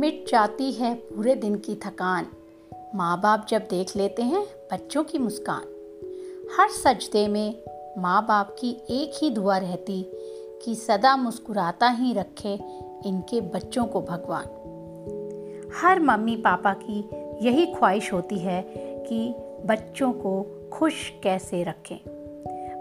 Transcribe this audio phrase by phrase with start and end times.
[0.00, 2.26] मिट जाती है पूरे दिन की थकान।
[2.94, 5.62] माँ बाप जब देख लेते हैं, बच्चों की मुस्कान।
[6.56, 7.62] हर सजदे में
[7.98, 10.06] माँ बाप की एक ही दुआ रहती
[10.64, 12.54] कि सदा मुस्कुराता ही रखे
[13.06, 14.44] इनके बच्चों को भगवान।
[15.82, 17.10] हर मम्मी पापा की
[17.46, 19.34] यही ख्वाहिश होती है कि
[19.66, 21.98] बच्चों को खुश कैसे रखें।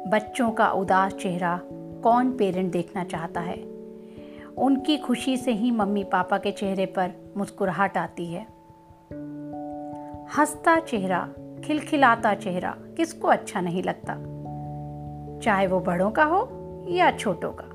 [0.09, 1.61] बच्चों का उदास चेहरा
[2.03, 3.68] कौन पेरेंट देखना चाहता है?
[4.59, 8.41] उनकी खुशी से ही मम्मी पापा के चेहरे पर मुस्कुराहट आती है।
[10.37, 11.29] हंसता चेहरा,
[11.63, 14.15] खिलखिलाता चेहरा किसको अच्छा नहीं लगता।
[15.39, 16.49] चाहे वो बड़ों का हो
[16.89, 17.69] या छोटों का।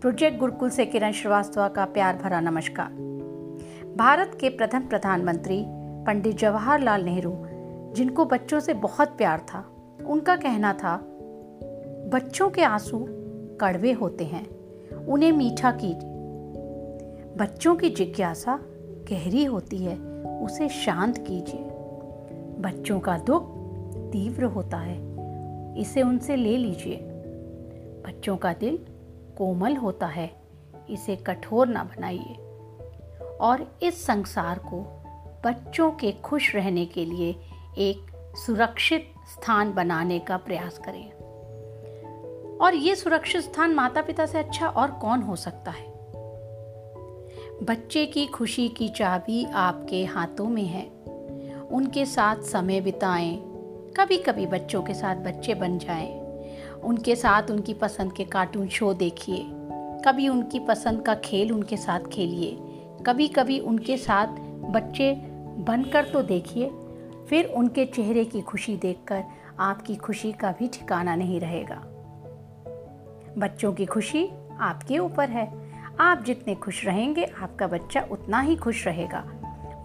[0.00, 2.88] प्रोजेक्ट गुरुकुल से किरण श्रीवास्तव का प्यार भरा नमस्कार।
[3.96, 5.64] भारत के प्रथम प्रधानमंत्री
[6.06, 7.32] पंडित जवाहरलाल नेहरू,
[7.94, 9.70] जिनको बच्चों से बहुत प्यार था,
[10.06, 10.96] उनका कहना था,
[12.12, 13.06] बच्चों के आँसू
[13.60, 14.63] कड़वे होते हैं।
[15.08, 16.14] उन्हें मीठा कीजिए
[17.36, 18.60] बच्चों की जिज्ञासा
[19.10, 21.60] गहरी होती है, उसे शांत कीजिए।
[22.60, 23.42] बच्चों का दुख
[24.12, 24.98] तीव्र होता है,
[25.80, 26.96] इसे उनसे ले लीजिए।
[28.06, 28.78] बच्चों का दिल
[29.38, 30.30] कोमल होता है,
[30.90, 32.36] इसे कठोर ना बनाइए।
[33.40, 35.02] और इस संसार को
[35.44, 37.36] बच्चों के खुश रहने के लिए
[37.78, 37.96] एक
[38.46, 39.02] सुरक्षित
[39.34, 41.13] स्थान बनाने का प्रयास करें।
[42.60, 45.94] और ये सुरक्षित स्थान माता पिता से अच्छा और कौन हो सकता है?
[47.62, 50.86] बच्चे की खुशी की चाबी आपके हाथों में है।
[51.60, 53.36] उनके साथ समय बिताएँ।
[53.96, 56.24] कभी कभी बच्चों के साथ बच्चे बन जाएँ।
[56.84, 59.46] उनके साथ उनकी पसंद के कार्टून शो देखिए।
[60.06, 62.58] कभी उनकी पसंद का खेल उनके साथ खेलिए।
[63.06, 64.26] कभी कभी उनके साथ
[64.70, 65.14] बच्चे
[65.58, 66.70] बनकर तो देखिए।
[67.28, 69.24] फिर उनके चेहरे की खुशी देखकर
[69.58, 71.93] आपकी खुशी का भी ठिकाना नहीं रहेगा।
[73.38, 78.86] बच्चों की खुशी आपके ऊपर है। आप जितने खुश रहेंगे, आपका बच्चा उतना ही खुश
[78.86, 79.24] रहेगा।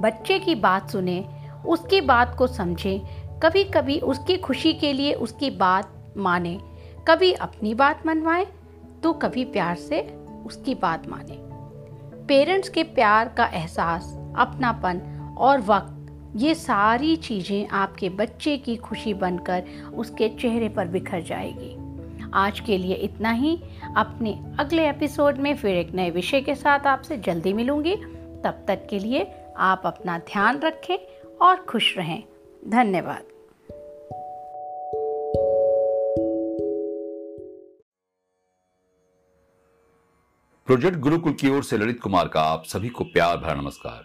[0.02, 1.26] बच्चे की बात सुने,
[1.68, 3.00] उसकी बात को समझें
[3.40, 6.60] कभी कभी उसकी खुशी के लिए उसकी बात माने।
[7.08, 8.48] कभी अपनी बात मनवाएँ
[9.04, 10.02] तो कभी प्यार से
[10.46, 11.38] उसकी बात माने।
[12.26, 14.04] पेरेंट्स के प्यार का एहसास,
[14.38, 15.02] अपनापन
[15.38, 15.96] और वक्त,
[16.36, 19.64] ये सारी चीज़ें आपके बच्चे की खुशी बनकर
[19.94, 21.89] उसके चेहरे पर बिखर जाएगी।
[22.34, 23.62] आज के लिए इतना ही।
[23.98, 27.96] अपने अगले एपिसोड में फिर एक नए विषय के साथ आपसे जल्दी मिलूँगी।
[28.44, 30.98] तब तक के लिए आप अपना ध्यान रखें
[31.42, 32.24] और खुश रहें।
[32.68, 33.24] धन्यवाद।
[40.66, 44.04] प्रोजेक्ट गुरुकुल की ओर से ललित कुमार का आप सभी को प्यार भरा नमस्कार।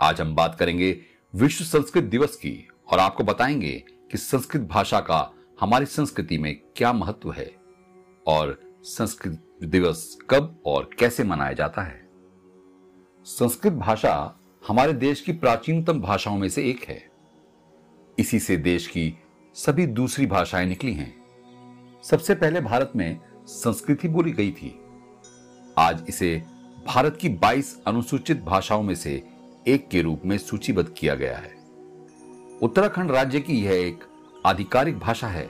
[0.00, 1.00] आज हम बात करेंगे
[1.34, 6.92] विश्व संस्कृत दिवस की और आपको बताएँगे कि संस्कृत भाषा का हमारी संस्कृति में क्या
[6.92, 7.61] महत्व है।
[8.26, 12.08] और संस्कृत दिवस कब और कैसे मनाया जाता है?
[13.24, 14.38] संस्कृत भाषा
[14.68, 17.10] हमारे देश की प्राचीनतम भाषाओं में से एक है।
[18.18, 19.14] इसी से देश की
[19.54, 21.22] सभी दूसरी भाषाएँ निकली हैं।
[22.04, 24.80] सबसे पहले भारत में संस्कृत बोली गई थी।
[25.78, 26.42] आज इसे
[26.86, 29.28] भारत की 22 अनुसूचित भाषाओं में से
[29.68, 31.54] एक के रूप में सूचीबद्ध किया गया है।
[32.62, 34.04] उत्तराखंड राज्य की यह एक
[34.46, 35.46] आधिकारिक भाषा है।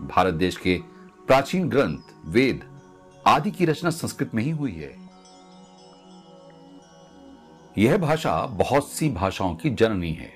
[0.00, 0.95] भारत देश के
[1.26, 2.80] प्राचीन ग्रंथ, वेद
[3.26, 5.08] आदि की रचना संस्कृत में ही हुई है।
[7.78, 10.32] यह भाषा बहुत सी भाषाओं की जननी है।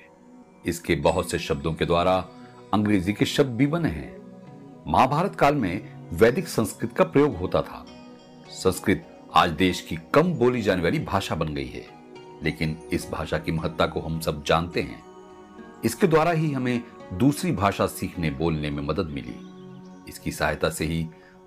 [0.65, 2.27] इसके बहुत से शब्दों के द्वारा
[2.73, 4.21] अंग्रेज़ी के शब्द भी बने हैं।
[4.87, 7.85] महाभारत काल में वैदिक संस्कृत का प्रयोग होता था।
[8.49, 11.87] संस्कृत आज देश की कम बोली जाने वाली भाषा बन गई है।
[12.43, 15.03] लेकिन इस भाषा की महत्ता को हम सब जानते हैं।
[15.85, 19.50] इसके द्वारा ही हमें दूसरी भाषा सीखने, बोलने में मदद मिली।
[20.07, 21.03] इसकी सहायता से ही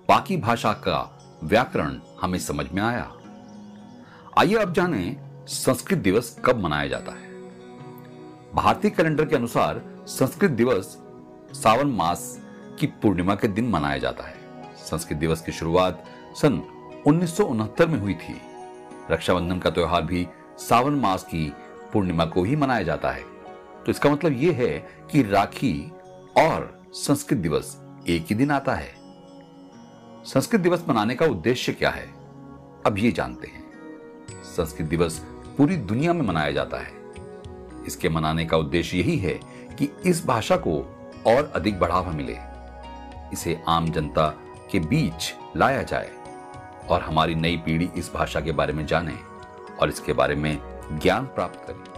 [0.09, 3.11] बाकी भाषा का व्याकरण हमें समझ में आया।
[4.37, 5.17] आइए अब जाने,
[5.47, 7.33] संस्कृत दिवस कब मनाया जाता है।
[8.53, 10.97] भारतीय कैलेंडर के अनुसार संस्कृत दिवस
[11.53, 12.41] सावन मास
[12.79, 14.35] की पूर्णिमा के दिन मनाया जाता है।
[14.77, 16.03] संस्कृत दिवस की शुरुआत
[16.35, 16.61] सन
[17.07, 18.41] उन्नीस सौ उनहत्तर में हुई थी।
[19.11, 20.27] रक्षाबंधन का त्यौहार भी
[20.57, 21.53] सावन मास की
[21.93, 23.23] पूर्णिमा को ही मनाया जाता है।
[23.85, 25.91] तो इसका मतलब यह है कि राखी
[26.37, 28.95] और संस्कृत दिवस एक ही दिन आता है।
[30.25, 32.13] संस्कृत दिवस मनाने का उद्देश्य क्या है?
[32.85, 33.63] अब ये जानते हैं।
[34.43, 35.19] संस्कृत दिवस
[35.57, 36.91] पूरी दुनिया में मनाया जाता है।
[37.87, 39.33] इसके मनाने का उद्देश्य यही है
[39.79, 42.37] कि इस भाषा को और अधिक बढ़ावा मिले।
[43.33, 44.29] इसे आम जनता
[44.71, 46.11] के बीच लाया जाए
[46.89, 49.15] और हमारी नई पीढ़ी इस भाषा के बारे में जाने
[49.81, 51.95] और इसके बारे में ज्ञान प्राप्त करे।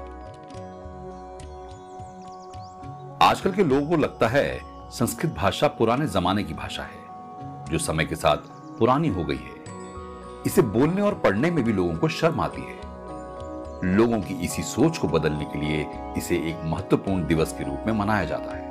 [3.25, 7.07] आजकल के लोगों को लगता है संस्कृत भाषा पुराने जमाने की भाषा है,
[7.65, 8.37] जो समय के साथ
[8.79, 9.63] पुरानी हो गई है।
[10.45, 12.77] इसे बोलने और पढ़ने में भी लोगों को शर्म आती है।
[13.95, 17.93] लोगों की इसी सोच को बदलने के लिए इसे एक महत्वपूर्ण दिवस के रूप में
[17.93, 18.67] मनाया जाता है।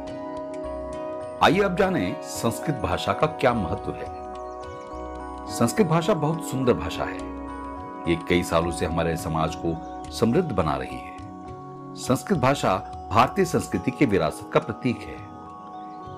[1.42, 4.06] आइए अब जाने संस्कृत भाषा का क्या महत्व है।
[5.54, 7.18] संस्कृत भाषा बहुत सुंदर भाषा है।
[8.10, 11.16] ये कई सालों से हमारे समाज को समृद्ध बना रही है।
[11.94, 12.76] संस्कृत भाषा
[13.12, 15.25] भारतीय संस्कृति के विरासत का प्रतीक है।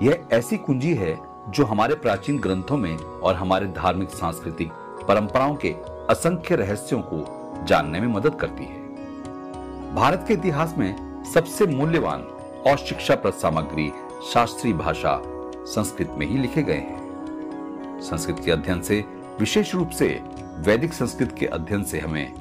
[0.02, 1.18] यह ऐसी कुंजी है
[1.48, 4.72] जो हमारे प्राचीन ग्रंथों में और हमारे धार्मिक, सांस्कृतिक
[5.08, 5.70] परंपराओं के
[6.10, 12.20] असंख्य रहस्यों को जानने में मदद करती है। भारत के इतिहास में सबसे मूल्यवान
[12.66, 13.92] और शिक्षाप्रद सामग्री
[14.32, 15.22] शास्त्रीय भाषा
[15.64, 19.04] संस्कृत में ही लिखे गए हैं। संस्कृत के अध्ययन से,
[19.40, 20.20] विशेष रूप से
[20.58, 22.34] वैदिक संस्कृत के अध्ययन से हमें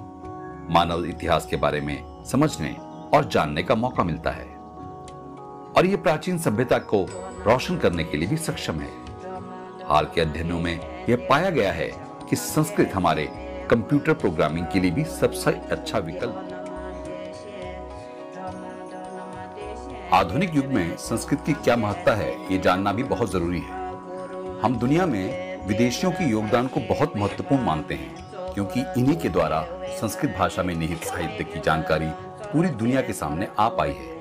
[0.74, 2.76] मानव इतिहास के बारे में समझने
[3.14, 4.57] और जानने का मौका मिलता है।
[5.76, 7.06] और ये प्राचीन सभ्यता को
[7.46, 8.90] रोशन करने के लिए भी सक्षम है।
[9.88, 11.92] हाल के अध्ययनों में यह पाया गया है
[12.30, 13.26] कि संस्कृत हमारे
[13.70, 16.44] कंप्यूटर प्रोग्रामिंग के लिए भी सबसे अच्छा विकल्प
[20.14, 23.86] आधुनिक युग में संस्कृत की क्या महत्ता है, ये जानना भी बहुत ज़रूरी है।
[24.62, 29.62] हम दुनिया में विदेशियों के योगदान को बहुत महत्वपूर्ण मानते हैं, क्योंकि इन्हीं के द्वारा
[30.00, 32.08] संस्कृत भाषा में निहित साहित्य की जानकारी
[32.44, 34.17] पूरी दुनिया के सामने आ पाई है।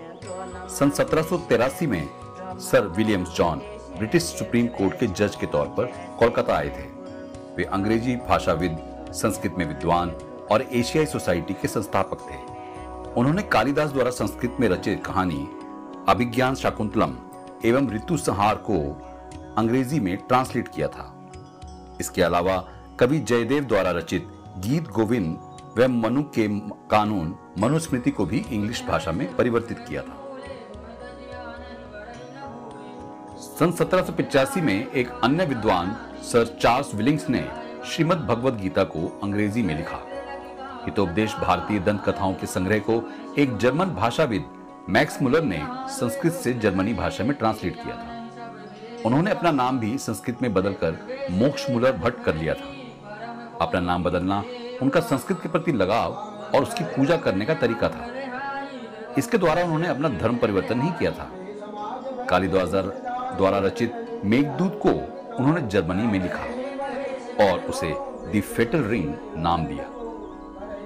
[0.68, 2.08] सन सत्रह में
[2.60, 3.58] sir Williams John
[3.98, 5.84] British Supreme Court के जज के तौर पर
[6.18, 6.84] कोलकाता आए थे।
[7.56, 8.78] वे अंग्रेज़ी भाषाविद,
[9.12, 10.10] संस्कृत में विद्वान
[10.50, 12.38] और एशियाई सोसाइटी के संस्थापक थे।
[13.12, 15.48] उन्होंने कालिदास द्वारा संस्कृत में रचित कहानी
[16.08, 17.16] अभिज्ञान शाकुंतलम
[17.64, 18.78] एवं ऋतु संहार को
[19.58, 21.12] अंग्रेज़ी में ट्रांसलेट किया था।
[22.00, 22.56] इसके अलावा
[23.00, 24.28] कवि जयदेव द्वारा रचित
[24.58, 25.38] गीत गोविंद
[25.78, 26.48] व मनु के
[26.90, 30.15] कानून मनुस्मृति को भी इंग्लिश भाषा में परिवर्तित किया था।
[33.58, 37.48] सन सत्रह में एक अन्य विद्वान, सर चार्ल्स विलिंग्स ने
[37.86, 40.00] श्रीमद भगवद गीता को अंग्रेज़ी में लिखा।
[40.84, 43.02] हितोपदेश भारतीय दंत कथाओं के संग्रह को
[43.38, 44.44] एक जर्मन भाषाविद,
[44.88, 49.98] मैक्स मुलर ने संस्कृत से जर्मनी भाषा में ट्रांसलेट किया था। उन्होंने अपना नाम भी
[49.98, 50.98] संस्कृत में बदलकर
[51.30, 54.42] मोक्ष मुलर भट्ट कर लिया था। अपना नाम बदलना
[54.82, 56.12] उनका संस्कृत के प्रति लगाव
[56.54, 58.10] और उसकी पूजा करने का तरीका था।
[59.18, 61.30] इसके द्वारा उन्होंने अपना धर्म परिवर्तन नहीं किया था।
[62.30, 62.74] कालीदास
[63.36, 64.90] द्वारा रचित मेघदूत को
[65.36, 66.44] उन्होंने जर्मनी में लिखा
[67.44, 67.94] और उसे
[68.32, 69.90] दी फेटल रिंग नाम दिया।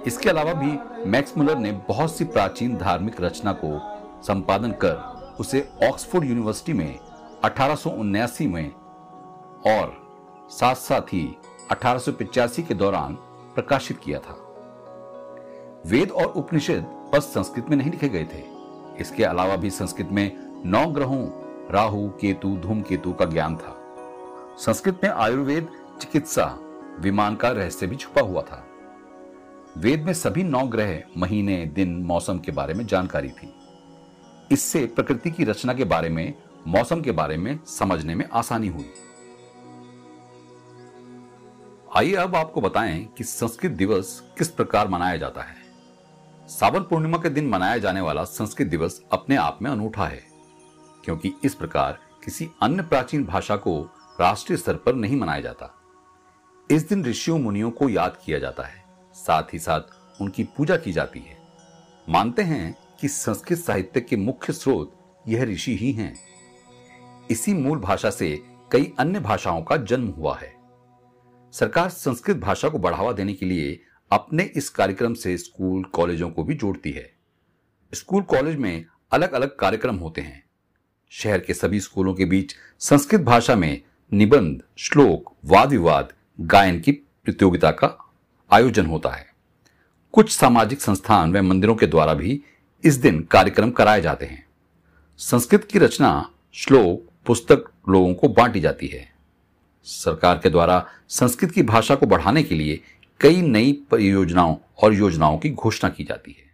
[0.06, 0.73] इसके अलावा भी
[1.11, 3.79] मैक्स मुलर ने बहुत सी प्राचीन धार्मिक रचना को
[4.23, 6.99] संपादन कर उसे ऑक्सफोर्ड यूनिवर्सिटी में
[7.44, 7.91] अठारह
[8.47, 8.70] में
[9.67, 9.97] और
[10.50, 11.37] साथ साथ ही
[11.70, 13.14] अठारह के दौरान
[13.55, 14.37] प्रकाशित किया था।
[15.87, 18.43] वेद और उपनिषद बस संस्कृत में नहीं लिखे गए थे।
[19.00, 20.32] इसके अलावा भी संस्कृत में
[20.67, 21.25] नौ ग्रहों
[21.70, 23.76] राहु, केतु, धूमकेतु का ज्ञान था।
[24.58, 25.69] संस्कृत में आयुर्वेद
[26.00, 26.58] चिकित्सा,
[27.00, 28.67] विमान का रहस्य भी छुपा हुआ था।
[29.78, 33.55] वेद में सभी नौ ग्रह महीने, दिन, मौसम के बारे में जानकारी थी।
[34.52, 36.34] इससे प्रकृति की रचना के बारे में,
[36.67, 38.90] मौसम के बारे में समझने में आसानी हुई।
[41.96, 45.56] आइए अब आपको बताएँ कि संस्कृत दिवस किस प्रकार मनाया जाता है।
[46.49, 50.29] सावन पूर्णिमा के दिन मनाया जाने वाला संस्कृत दिवस अपने आप में अनूठा है।
[51.05, 53.82] क्योंकि इस प्रकार किसी अन्य प्राचीन भाषा को
[54.20, 55.76] राष्ट्रीय स्तर पर नहीं मनाया जाता।
[56.71, 59.80] इस दिन ऋषियों मुनियों को याद किया जाता है। साथ ही साथ
[60.23, 61.38] उनकी पूजा की जाती है।
[62.09, 66.19] मानते हैं कि संस्कृत साहित्य के मुख्य स्रोत यह ऋषि ही हैं।
[67.30, 68.42] इसी मूल भाषा से
[68.73, 70.54] कई अन्य भाषाओं का जन्म हुआ है।
[71.52, 76.45] सरकार संस्कृत भाषा को बढ़ावा देने के लिए अपने इस कार्यक्रम से स्कूल, कॉलेजों को
[76.45, 77.12] भी जोड़ती है।
[77.95, 80.50] स्कूल, कॉलेज में अलग अलग कार्यक्रम होते हैं।
[81.12, 86.93] शहर के सभी स्कूलों के बीच संस्कृत भाषा में निबंध, श्लोक वाद विवाद गायन की
[86.93, 88.12] प्रतियोगिता का
[88.52, 89.26] आयोजन होता है।
[90.12, 92.43] कुछ सामाजिक संस्थान व मंदिरों के द्वारा भी
[92.85, 94.47] इस दिन कार्यक्रम कराए जाते हैं।
[95.19, 99.12] संस्कृत की रचना, श्लोक, पुस्तक लोगों को बांटी जाती है।
[99.85, 102.81] सरकार के द्वारा संस्कृत की भाषा को बढ़ाने के लिए
[103.21, 106.50] कई नई परियोजनाओं और योजनाओं की घोषणा की जाती है।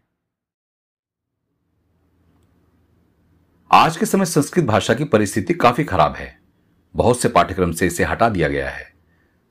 [3.77, 6.39] आज के समय संस्कृत भाषा की परिस्थिति काफ़ी खराब है।
[6.95, 8.95] बहुत से पाठ्यक्रम से इसे हटा दिया गया है।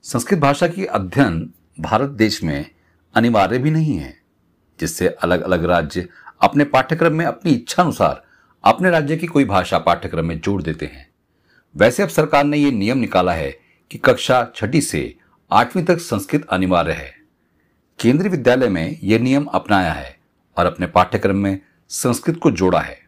[0.02, 2.70] संस्कृत भाषा की अध्ययन भारत देश में
[3.14, 4.18] अनिवार्य भी नहीं है,
[4.80, 6.08] जिससे अलग अलग राज्य
[6.40, 8.24] अपने पाठ्यक्रम में अपनी इच्छा अनुसार
[8.64, 11.08] अपने राज्य की कोई भाषा पाठ्यक्रम में जोड़ देते हैं।
[11.76, 13.50] वैसे अब सरकार ने यह नियम निकाला है
[13.90, 15.16] कि कक्षा छठी से
[15.52, 17.14] आठवीं तक संस्कृत अनिवार्य है।
[17.98, 20.16] केंद्रीय विद्यालय में यह नियम अपनाया है
[20.56, 23.05] और अपने पाठ्यक्रम में संस्कृत को जोड़ा है।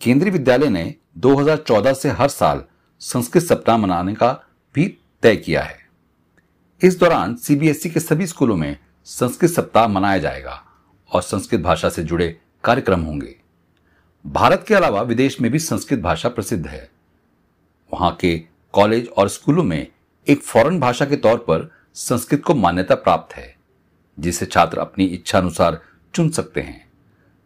[0.00, 2.64] केंद्रीय विद्यालय ने 2014 से हर साल
[3.00, 4.32] संस्कृत सप्ताह मनाने का
[4.74, 5.78] भी तय किया है।
[6.82, 10.62] इस दौरान सीबीएसई के सभी स्कूलों में संस्कृत सप्ताह मनाया जाएगा
[11.12, 13.36] और संस्कृत भाषा से जुड़े कार्यक्रम होंगे।
[14.26, 16.90] भारत के अलावा विदेश में भी संस्कृत भाषा प्रसिद्ध है।
[17.92, 18.38] वहाँ के
[18.72, 19.86] कॉलेज और स्कूलों में
[20.28, 23.56] एक फॉरेन भाषा के तौर पर संस्कृत को मान्यता प्राप्त है,
[24.20, 25.80] जिसे छात्र अपनी इच्छा अनुसार
[26.14, 26.90] चुन सकते हैं।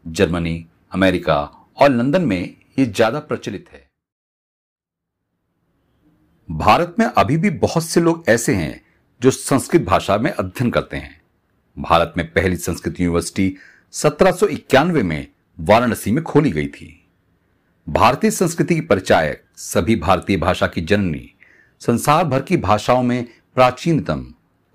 [0.06, 3.83] जर्मनी, अमेरिका और लंदन में ये ज़्यादा प्रचलित है।
[6.49, 8.81] भारत में अभी भी बहुत से लोग ऐसे हैं
[9.21, 11.21] जो संस्कृत भाषा में अध्ययन करते हैं।
[11.76, 13.57] भारत में पहली संस्कृत यूनिवर्सिटी
[13.95, 15.26] सत्रह में
[15.59, 16.88] वाराणसी में खोली गई थी।
[17.87, 21.31] भारतीय संस्कृति की परिचायक सभी भारतीय भाषा की जननी,
[21.81, 23.25] संसार भर की भाषाओं में
[23.57, 24.26] प्राचीनतम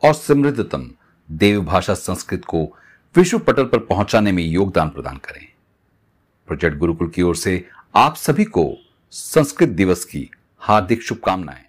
[0.04, 0.90] और समृद्धतम
[1.30, 2.64] देवभाषा संस्कृत को
[3.16, 5.48] विश्व पटल पर पहुँचाने में योगदान प्रदान करें।
[6.50, 7.54] प्रोजेक्ट गुरुकुल की ओर से
[7.96, 8.66] आप सभी को
[9.12, 10.30] संस्कृत दिवस की
[10.60, 11.69] हार्दिक शुभकामनाएँ।